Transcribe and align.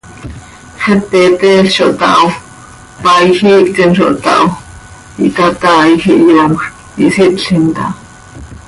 Xepe 0.83 1.19
iteel 1.29 1.65
zo 1.75 1.85
htaao, 1.93 2.25
paaij 3.03 3.27
iictim 3.49 3.91
zo 3.99 4.07
htaho, 4.15 4.47
ihtataaij, 5.25 5.91
ihyoomjc, 5.95 6.61
ihsitlim 7.07 7.65
taa. 7.75 7.91